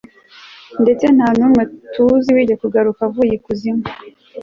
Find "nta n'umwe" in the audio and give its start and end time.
1.15-1.63